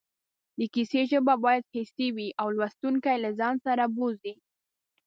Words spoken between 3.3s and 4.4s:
ځان سره بوځي